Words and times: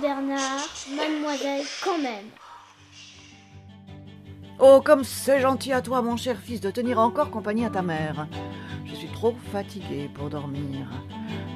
Bernard, 0.00 0.68
mademoiselle 0.94 1.64
quand 1.82 1.98
même. 1.98 2.26
Oh, 4.58 4.80
comme 4.84 5.04
c'est 5.04 5.40
gentil 5.40 5.72
à 5.72 5.82
toi, 5.82 6.02
mon 6.02 6.16
cher 6.16 6.38
fils, 6.38 6.60
de 6.60 6.70
tenir 6.70 6.98
encore 6.98 7.30
compagnie 7.30 7.64
à 7.64 7.70
ta 7.70 7.82
mère. 7.82 8.26
Je 8.84 8.94
suis 8.94 9.08
trop 9.08 9.34
fatiguée 9.52 10.10
pour 10.14 10.30
dormir. 10.30 10.86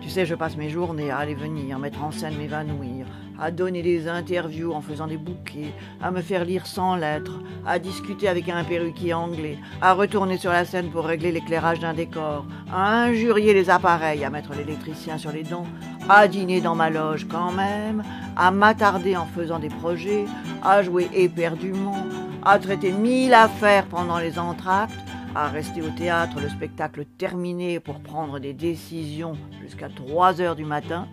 Tu 0.00 0.10
sais, 0.10 0.26
je 0.26 0.34
passe 0.34 0.56
mes 0.56 0.70
journées 0.70 1.10
à 1.10 1.18
aller 1.18 1.34
venir, 1.34 1.78
mettre 1.78 2.02
en 2.02 2.10
scène, 2.10 2.36
m'évanouir, 2.36 3.06
à 3.40 3.50
donner 3.50 3.82
des 3.82 4.08
interviews 4.08 4.72
en 4.72 4.80
faisant 4.80 5.06
des 5.06 5.16
bouquets, 5.16 5.72
à 6.02 6.10
me 6.10 6.20
faire 6.20 6.44
lire 6.44 6.66
sans 6.66 6.96
lettres, 6.96 7.40
à 7.66 7.78
discuter 7.78 8.28
avec 8.28 8.48
un 8.48 8.64
perruquier 8.64 9.14
anglais, 9.14 9.58
à 9.80 9.92
retourner 9.92 10.38
sur 10.38 10.50
la 10.50 10.64
scène 10.64 10.90
pour 10.90 11.04
régler 11.04 11.32
l'éclairage 11.32 11.80
d'un 11.80 11.94
décor, 11.94 12.46
à 12.72 13.02
injurier 13.04 13.54
les 13.54 13.70
appareils, 13.70 14.24
à 14.24 14.30
mettre 14.30 14.54
l'électricien 14.54 15.18
sur 15.18 15.32
les 15.32 15.44
dents, 15.44 15.66
à 16.08 16.26
dîner 16.26 16.60
dans 16.60 16.74
ma 16.74 16.90
loge 16.90 17.26
quand 17.28 17.52
même, 17.52 18.02
à 18.36 18.50
m'attarder 18.50 19.16
en 19.16 19.26
faisant 19.26 19.58
des 19.58 19.68
projets, 19.68 20.24
à 20.62 20.82
jouer 20.82 21.08
éperdument, 21.14 22.06
à 22.44 22.58
traiter 22.58 22.92
mille 22.92 23.34
affaires 23.34 23.86
pendant 23.86 24.18
les 24.18 24.38
entr'actes, 24.38 24.94
à 25.34 25.48
rester 25.48 25.82
au 25.82 25.90
théâtre 25.90 26.40
le 26.40 26.48
spectacle 26.48 27.04
terminé 27.04 27.78
pour 27.78 28.00
prendre 28.00 28.38
des 28.38 28.54
décisions 28.54 29.34
jusqu'à 29.62 29.88
3 29.88 30.40
heures 30.40 30.56
du 30.56 30.64
matin, 30.64 31.06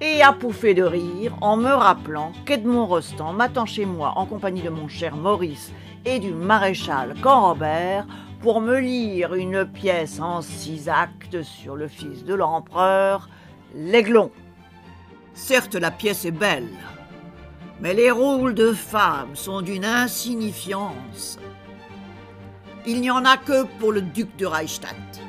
et 0.00 0.22
à 0.22 0.32
pouffer 0.32 0.74
de 0.74 0.82
rire 0.82 1.36
en 1.40 1.56
me 1.56 1.70
rappelant 1.70 2.32
qu'Edmond 2.46 2.86
Rostand 2.86 3.34
m'attend 3.34 3.66
chez 3.66 3.84
moi 3.84 4.14
en 4.16 4.26
compagnie 4.26 4.62
de 4.62 4.70
mon 4.70 4.88
cher 4.88 5.16
Maurice 5.16 5.72
et 6.04 6.18
du 6.18 6.32
maréchal 6.32 7.14
Canrobert 7.22 8.06
pour 8.40 8.62
me 8.62 8.78
lire 8.78 9.34
une 9.34 9.66
pièce 9.66 10.18
en 10.18 10.40
six 10.40 10.88
actes 10.88 11.42
sur 11.42 11.76
le 11.76 11.88
fils 11.88 12.24
de 12.24 12.34
l'empereur, 12.34 13.28
l'Aiglon. 13.74 14.30
Certes, 15.34 15.74
la 15.74 15.90
pièce 15.90 16.24
est 16.24 16.30
belle, 16.30 16.68
mais 17.80 17.92
les 17.92 18.10
rôles 18.10 18.54
de 18.54 18.72
femmes 18.72 19.36
sont 19.36 19.60
d'une 19.60 19.84
insignifiance. 19.84 21.38
Il 22.86 23.02
n'y 23.02 23.10
en 23.10 23.26
a 23.26 23.36
que 23.36 23.64
pour 23.78 23.92
le 23.92 24.00
duc 24.00 24.34
de 24.36 24.46
Reichstadt. 24.46 25.20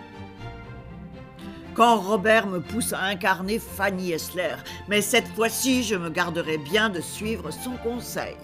Quand 1.74 1.98
Robert 1.98 2.48
me 2.48 2.60
pousse 2.60 2.92
à 2.92 3.04
incarner 3.04 3.58
Fanny 3.58 4.12
Essler, 4.12 4.56
mais 4.90 5.02
cette 5.02 5.28
fois-ci, 5.30 5.84
je 5.84 5.96
me 5.96 6.10
garderai 6.10 6.58
bien 6.58 6.90
de 6.90 7.00
suivre 7.00 7.50
son 7.52 7.72
conseil. 7.78 8.36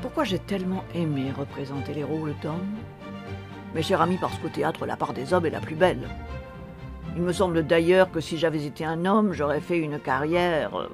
Pourquoi 0.00 0.24
j'ai 0.24 0.40
tellement 0.40 0.82
aimé 0.96 1.32
représenter 1.36 1.94
les 1.94 2.02
rôles 2.02 2.34
d'hommes? 2.42 2.76
Mes 3.72 3.82
chers 3.82 4.02
amis, 4.02 4.18
parce 4.20 4.36
qu'au 4.38 4.48
théâtre, 4.48 4.84
la 4.84 4.96
part 4.96 5.12
des 5.12 5.32
hommes 5.32 5.46
est 5.46 5.50
la 5.50 5.60
plus 5.60 5.76
belle. 5.76 6.08
Il 7.14 7.22
me 7.22 7.32
semble 7.32 7.64
d'ailleurs 7.64 8.10
que 8.10 8.20
si 8.20 8.36
j'avais 8.36 8.64
été 8.64 8.84
un 8.84 9.04
homme, 9.04 9.32
j'aurais 9.32 9.60
fait 9.60 9.78
une 9.78 10.00
carrière 10.00 10.74
euh, 10.74 10.88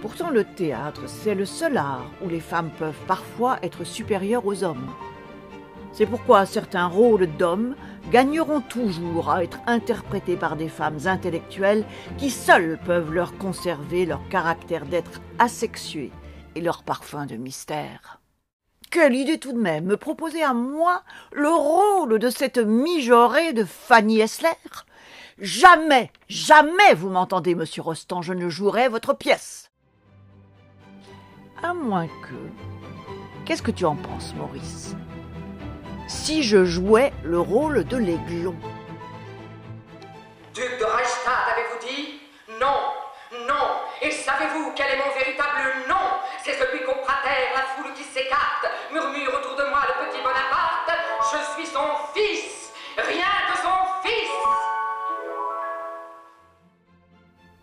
Pourtant, 0.00 0.30
le 0.30 0.44
théâtre, 0.44 1.02
c'est 1.06 1.34
le 1.34 1.44
seul 1.44 1.76
art 1.76 2.10
où 2.22 2.28
les 2.28 2.40
femmes 2.40 2.70
peuvent 2.78 3.04
parfois 3.06 3.58
être 3.62 3.84
supérieures 3.84 4.46
aux 4.46 4.64
hommes. 4.64 4.88
C'est 5.94 6.06
pourquoi 6.06 6.44
certains 6.44 6.88
rôles 6.88 7.28
d'hommes 7.36 7.76
gagneront 8.10 8.60
toujours 8.60 9.30
à 9.30 9.44
être 9.44 9.60
interprétés 9.68 10.36
par 10.36 10.56
des 10.56 10.68
femmes 10.68 10.98
intellectuelles 11.06 11.84
qui 12.18 12.30
seules 12.30 12.80
peuvent 12.84 13.12
leur 13.12 13.38
conserver 13.38 14.04
leur 14.04 14.28
caractère 14.28 14.86
d'être 14.86 15.20
asexuées 15.38 16.10
et 16.56 16.60
leur 16.60 16.82
parfum 16.82 17.26
de 17.26 17.36
mystère. 17.36 18.20
Quelle 18.90 19.14
idée 19.14 19.38
tout 19.38 19.52
de 19.52 19.60
même, 19.60 19.84
me 19.84 19.96
proposer 19.96 20.42
à 20.42 20.52
moi 20.52 21.02
le 21.32 21.48
rôle 21.48 22.18
de 22.18 22.28
cette 22.28 22.58
mijaurée 22.58 23.52
de 23.52 23.64
Fanny 23.64 24.20
Essler 24.20 24.48
Jamais, 25.38 26.10
jamais, 26.28 26.94
vous 26.94 27.08
m'entendez, 27.08 27.54
monsieur 27.54 27.82
Rostand, 27.82 28.22
je 28.22 28.32
ne 28.32 28.48
jouerai 28.48 28.88
votre 28.88 29.14
pièce. 29.14 29.70
À 31.62 31.72
moins 31.72 32.06
que. 32.06 33.44
Qu'est-ce 33.44 33.62
que 33.62 33.72
tu 33.72 33.84
en 33.84 33.96
penses, 33.96 34.34
Maurice? 34.36 34.94
Si 36.06 36.42
je 36.42 36.64
jouais 36.64 37.12
le 37.22 37.40
rôle 37.40 37.84
de 37.84 37.96
l'aiglon 37.96 38.54
Duc 40.54 40.78
de 40.78 40.84
Reichstadt, 40.84 41.48
avez-vous 41.52 41.86
dit 41.86 42.20
Non, 42.60 42.92
non. 43.48 43.80
Et 44.02 44.10
savez-vous 44.10 44.72
quel 44.76 44.86
est 44.86 44.98
mon 44.98 45.12
véritable 45.18 45.88
nom? 45.88 45.94
C'est 46.44 46.52
celui 46.52 46.84
qu'au 46.84 46.94
prater, 47.02 47.48
la 47.54 47.62
foule 47.74 47.92
qui 47.94 48.04
s'écarte, 48.04 48.66
murmure 48.92 49.34
autour 49.34 49.56
de 49.56 49.68
moi 49.70 49.80
le 49.88 50.06
petit 50.06 50.22
Bonaparte. 50.22 50.90
Je 51.32 51.54
suis 51.54 51.66
son 51.66 51.86
fils, 52.14 52.72
rien 52.98 53.32
que 53.50 53.58
son 53.58 54.08
fils. 54.08 54.30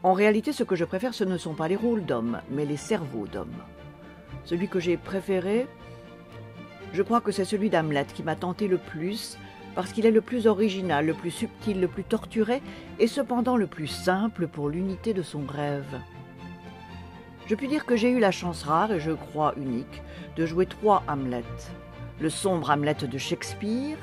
En 0.04 0.14
réalité, 0.14 0.52
ce 0.52 0.64
que 0.64 0.76
je 0.76 0.84
préfère, 0.86 1.14
ce 1.14 1.24
ne 1.24 1.38
sont 1.38 1.54
pas 1.54 1.68
les 1.68 1.76
rôles 1.76 2.06
d'hommes, 2.06 2.42
mais 2.50 2.66
les 2.66 2.78
cerveaux 2.78 3.28
d'hommes. 3.28 3.64
Celui 4.46 4.68
que 4.68 4.80
j'ai 4.80 4.98
préféré, 4.98 5.68
je 6.94 7.02
crois 7.02 7.22
que 7.22 7.32
c'est 7.32 7.46
celui 7.46 7.70
d'Hamlet 7.70 8.06
qui 8.14 8.24
m'a 8.24 8.36
tenté 8.36 8.68
le 8.68 8.78
plus, 8.78 9.38
parce 9.76 9.94
qu'il 9.94 10.06
est 10.06 10.12
le 10.12 10.22
plus 10.22 10.48
original, 10.48 11.06
le 11.06 11.14
plus 11.14 11.32
subtil, 11.32 11.80
le 11.80 11.88
plus 11.88 12.04
torturé, 12.04 12.62
et 13.00 13.08
cependant 13.08 13.56
le 13.56 13.68
plus 13.68 13.88
simple 13.88 14.48
pour 14.48 14.70
l'unité 14.70 15.14
de 15.14 15.22
son 15.22 15.46
rêve. 15.46 16.00
Je 17.48 17.56
puis 17.56 17.68
dire 17.68 17.86
que 17.86 17.96
j'ai 17.96 18.10
eu 18.12 18.20
la 18.20 18.32
chance 18.32 18.64
rare, 18.64 18.92
et 18.92 19.00
je 19.00 19.12
crois 19.12 19.54
unique, 19.58 20.02
de 20.36 20.46
jouer 20.46 20.66
trois 20.66 21.04
Hamlet. 21.08 21.44
Le 22.20 22.30
sombre 22.30 22.70
Hamlet 22.70 22.96
de 22.96 23.18
Shakespeare, 23.18 23.98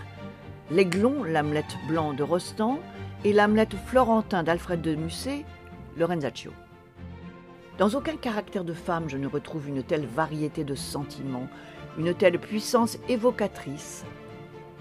l'aiglon, 0.70 1.22
l'Hamlet 1.24 1.66
blanc 1.88 2.14
de 2.14 2.22
Rostand, 2.22 2.78
et 3.24 3.32
l'Hamlet 3.32 3.68
florentin 3.86 4.42
d'Alfred 4.42 4.80
de 4.80 4.94
Musset, 4.94 5.44
Lorenzaccio. 5.96 6.52
Dans 7.78 7.90
aucun 7.90 8.16
caractère 8.16 8.64
de 8.64 8.72
femme 8.72 9.08
je 9.08 9.16
ne 9.16 9.26
retrouve 9.26 9.68
une 9.68 9.82
telle 9.82 10.06
variété 10.06 10.64
de 10.64 10.74
sentiments, 10.74 11.48
une 11.98 12.14
telle 12.14 12.38
puissance 12.38 12.96
évocatrice, 13.08 14.04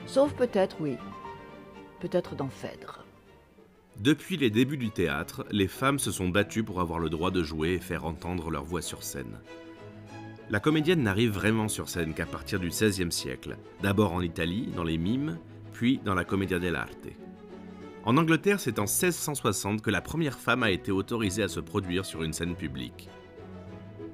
sauf 0.06 0.34
peut-être, 0.34 0.78
oui, 0.80 0.98
peut-être 2.00 2.36
dans 2.36 2.48
Phèdre. 2.48 3.04
Depuis 4.00 4.38
les 4.38 4.52
débuts 4.52 4.78
du 4.78 4.92
théâtre, 4.92 5.44
les 5.50 5.68
femmes 5.68 5.98
se 5.98 6.12
sont 6.12 6.30
battues 6.30 6.64
pour 6.64 6.80
avoir 6.80 7.00
le 7.00 7.10
droit 7.10 7.32
de 7.32 7.42
jouer 7.42 7.70
et 7.74 7.80
faire 7.80 8.06
entendre 8.06 8.52
leur 8.52 8.64
voix 8.64 8.84
sur 8.84 9.02
scène. 9.02 9.40
La 10.52 10.60
comédienne 10.60 11.02
n'arrive 11.02 11.32
vraiment 11.32 11.68
sur 11.68 11.90
scène 11.90 12.14
qu'à 12.14 12.28
partir 12.28 12.60
du 12.60 12.70
XVIe 12.70 13.12
siècle, 13.12 13.58
d'abord 13.82 14.14
en 14.14 14.22
Italie, 14.22 14.70
dans 14.76 14.84
les 14.84 15.00
mimes, 15.00 15.40
puis 15.74 16.00
dans 16.06 16.14
la 16.14 16.24
Commedia 16.24 16.60
dell'arte. 16.60 17.08
En 18.06 18.16
Angleterre, 18.18 18.60
c'est 18.60 18.78
en 18.78 18.84
1660 18.84 19.82
que 19.82 19.90
la 19.90 20.02
première 20.02 20.38
femme 20.38 20.64
a 20.64 20.70
été 20.70 20.92
autorisée 20.92 21.44
à 21.44 21.50
se 21.50 21.60
produire 21.60 22.06
sur 22.06 22.22
une 22.24 22.32
scène 22.32 22.56
publique. 22.56 23.10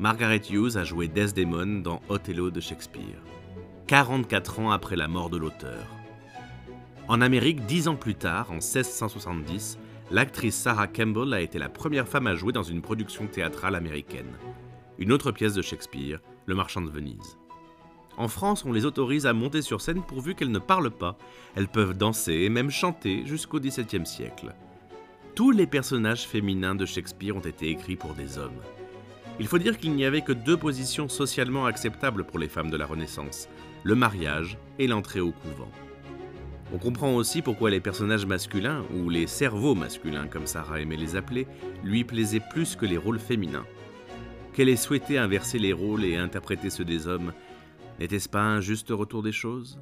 Margaret 0.03 0.41
Hughes 0.51 0.75
a 0.75 0.83
joué 0.83 1.07
Desdemone 1.07 1.81
dans 1.81 2.01
Othello 2.09 2.51
de 2.51 2.59
Shakespeare, 2.59 3.23
44 3.87 4.59
ans 4.59 4.71
après 4.71 4.97
la 4.97 5.07
mort 5.07 5.29
de 5.29 5.37
l'auteur. 5.37 5.87
En 7.07 7.21
Amérique, 7.21 7.65
dix 7.67 7.87
ans 7.87 7.95
plus 7.95 8.15
tard, 8.15 8.51
en 8.51 8.55
1670, 8.55 9.79
l'actrice 10.11 10.57
Sarah 10.57 10.87
Campbell 10.87 11.33
a 11.33 11.39
été 11.39 11.57
la 11.57 11.69
première 11.69 12.05
femme 12.05 12.27
à 12.27 12.35
jouer 12.35 12.51
dans 12.51 12.63
une 12.63 12.81
production 12.81 13.27
théâtrale 13.27 13.75
américaine. 13.75 14.33
Une 14.99 15.13
autre 15.13 15.31
pièce 15.31 15.53
de 15.53 15.61
Shakespeare, 15.61 16.19
Le 16.47 16.55
Marchand 16.55 16.81
de 16.81 16.89
Venise. 16.89 17.37
En 18.17 18.27
France, 18.27 18.65
on 18.65 18.73
les 18.73 18.83
autorise 18.83 19.25
à 19.25 19.31
monter 19.31 19.61
sur 19.61 19.79
scène 19.79 20.03
pourvu 20.03 20.35
qu'elles 20.35 20.51
ne 20.51 20.59
parlent 20.59 20.91
pas. 20.91 21.17
Elles 21.55 21.69
peuvent 21.69 21.97
danser 21.97 22.33
et 22.33 22.49
même 22.49 22.71
chanter 22.71 23.25
jusqu'au 23.25 23.61
XVIIe 23.61 24.05
siècle. 24.05 24.53
Tous 25.33 25.51
les 25.51 25.65
personnages 25.65 26.27
féminins 26.27 26.75
de 26.75 26.85
Shakespeare 26.85 27.37
ont 27.37 27.39
été 27.39 27.69
écrits 27.69 27.95
pour 27.95 28.15
des 28.15 28.37
hommes. 28.37 28.59
Il 29.39 29.47
faut 29.47 29.57
dire 29.57 29.77
qu'il 29.77 29.93
n'y 29.93 30.05
avait 30.05 30.21
que 30.21 30.31
deux 30.31 30.57
positions 30.57 31.09
socialement 31.09 31.65
acceptables 31.65 32.23
pour 32.23 32.39
les 32.39 32.47
femmes 32.47 32.69
de 32.69 32.77
la 32.77 32.85
Renaissance, 32.85 33.47
le 33.83 33.95
mariage 33.95 34.57
et 34.79 34.87
l'entrée 34.87 35.19
au 35.19 35.31
couvent. 35.31 35.71
On 36.73 36.77
comprend 36.77 37.15
aussi 37.15 37.41
pourquoi 37.41 37.69
les 37.69 37.79
personnages 37.79 38.25
masculins, 38.25 38.83
ou 38.95 39.09
les 39.09 39.27
cerveaux 39.27 39.75
masculins 39.75 40.27
comme 40.27 40.47
Sarah 40.47 40.79
aimait 40.79 40.97
les 40.97 41.15
appeler, 41.15 41.47
lui 41.83 42.03
plaisaient 42.03 42.41
plus 42.51 42.75
que 42.75 42.85
les 42.85 42.97
rôles 42.97 43.19
féminins. 43.19 43.65
Qu'elle 44.53 44.69
ait 44.69 44.75
souhaité 44.75 45.17
inverser 45.17 45.59
les 45.59 45.73
rôles 45.73 46.03
et 46.03 46.15
interpréter 46.15 46.69
ceux 46.69 46.85
des 46.85 47.07
hommes, 47.07 47.33
N'était-ce 47.99 48.29
pas 48.29 48.41
un 48.41 48.59
juste 48.59 48.89
retour 48.89 49.21
des 49.21 49.31
choses? 49.31 49.79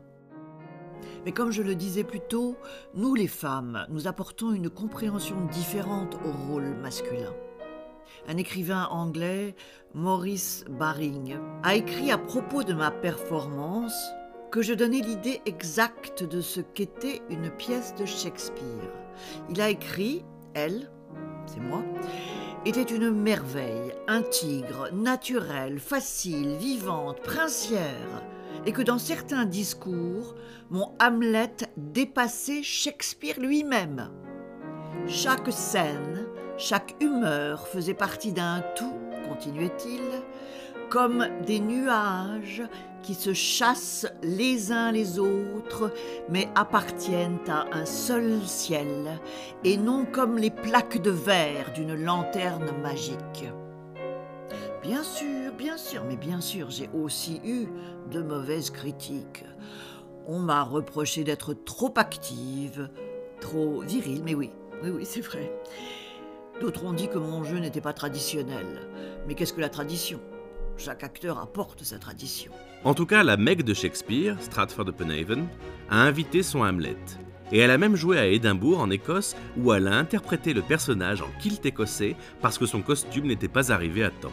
Mais 1.26 1.32
comme 1.32 1.52
je 1.52 1.62
le 1.62 1.76
disais 1.76 2.04
plus 2.04 2.20
tôt, 2.20 2.58
nous 2.94 3.16
les 3.16 3.28
femmes, 3.28 3.86
nous 3.90 4.08
apportons 4.08 4.54
une 4.54 4.70
compréhension 4.70 5.46
différente 5.52 6.18
au 6.26 6.32
rôle 6.32 6.76
masculin. 6.82 7.34
Un 8.28 8.38
écrivain 8.38 8.88
anglais, 8.92 9.56
Maurice 9.94 10.64
Baring, 10.70 11.38
a 11.64 11.76
écrit 11.76 12.12
à 12.12 12.18
propos 12.18 12.64
de 12.64 12.74
ma 12.74 12.92
performance 12.92 14.12
que 14.52 14.62
je 14.62 14.74
donnais 14.74 15.00
l'idée 15.00 15.42
exacte 15.46 16.24
de 16.24 16.42
ce 16.42 16.60
qu'était 16.60 17.22
une 17.30 17.50
pièce 17.50 17.96
de 17.96 18.06
Shakespeare. 18.06 18.92
Il 19.50 19.62
a 19.62 19.70
écrit, 19.70 20.26
elle, 20.54 20.92
c'est 21.46 21.62
moi, 21.62 21.84
était 22.66 22.84
une 22.84 23.10
merveille, 23.12 23.94
un 24.08 24.22
tigre, 24.22 24.90
naturelle, 24.94 25.80
facile, 25.80 26.58
vivante, 26.58 27.22
princière, 27.22 28.24
et 28.66 28.72
que 28.72 28.82
dans 28.82 29.00
certains 29.00 29.46
discours, 29.46 30.36
mon 30.70 30.94
Hamlet 31.00 31.56
dépassait 31.78 32.62
Shakespeare 32.62 33.40
lui-même. 33.40 34.12
Chaque 35.08 35.52
scène, 35.52 36.28
Chaque 36.64 36.96
humeur 37.00 37.68
faisait 37.68 37.96
partie 37.96 38.34
d'un 38.34 38.62
tout, 38.76 38.94
continuait-il, 39.28 40.04
comme 40.92 41.26
des 41.48 41.60
nuages 41.60 42.62
qui 43.02 43.16
se 43.16 43.34
chassent 43.34 44.06
les 44.22 44.72
uns 44.72 44.92
les 44.92 45.18
autres, 45.18 45.92
mais 46.30 46.50
appartiennent 46.54 47.40
à 47.48 47.66
un 47.76 47.86
seul 47.88 48.44
ciel, 48.44 49.20
et 49.64 49.76
non 49.76 50.06
comme 50.06 50.38
les 50.38 50.52
plaques 50.52 51.02
de 51.02 51.10
verre 51.10 51.74
d'une 51.74 51.96
lanterne 51.96 52.70
magique. 52.80 53.50
Bien 54.84 55.02
sûr, 55.02 55.54
bien 55.58 55.78
sûr, 55.78 56.04
mais 56.08 56.16
bien 56.16 56.42
sûr, 56.42 56.70
j'ai 56.70 56.92
aussi 56.94 57.42
eu 57.44 57.70
de 58.12 58.22
mauvaises 58.22 58.70
critiques. 58.70 59.46
On 60.28 60.38
m'a 60.38 60.62
reproché 60.62 61.24
d'être 61.24 61.56
trop 61.56 61.94
active, 61.96 62.88
trop 63.40 63.80
virile, 63.80 64.22
mais 64.24 64.36
oui, 64.36 64.52
oui, 64.84 64.92
oui, 64.92 65.06
c'est 65.06 65.22
vrai. 65.22 65.52
D'autres 66.62 66.86
ont 66.86 66.94
dit 66.94 67.08
que 67.08 67.18
mon 67.18 67.44
jeu 67.44 67.58
n'était 67.58 67.82
pas 67.82 67.92
traditionnel. 67.92 68.68
Mais 69.28 69.34
qu'est-ce 69.34 69.52
que 69.52 69.62
la 69.62 69.70
tradition? 69.70 70.20
Chaque 70.78 71.04
acteur 71.04 71.40
apporte 71.40 71.84
sa 71.84 71.98
tradition. 71.98 72.52
En 72.84 72.94
tout 72.94 73.08
cas, 73.08 73.24
la 73.24 73.36
Meg 73.36 73.64
de 73.64 73.74
Shakespeare, 73.74 74.38
Stratford-upon-Avon, 74.40 75.48
a 75.90 76.04
invité 76.04 76.44
son 76.44 76.62
Hamlet. 76.62 76.98
Et 77.52 77.58
elle 77.58 77.72
a 77.72 77.80
même 77.80 77.96
joué 77.96 78.20
à 78.20 78.28
Édimbourg, 78.28 78.80
en 78.80 78.92
Écosse, 78.92 79.36
où 79.58 79.74
elle 79.74 79.88
a 79.88 79.96
interprété 79.96 80.54
le 80.54 80.62
personnage 80.62 81.24
en 81.24 81.30
kilt 81.40 81.66
écossais 81.66 82.16
parce 82.42 82.60
que 82.60 82.68
son 82.68 82.84
costume 82.84 83.26
n'était 83.26 83.48
pas 83.48 83.72
arrivé 83.72 84.04
à 84.04 84.12
temps. 84.12 84.32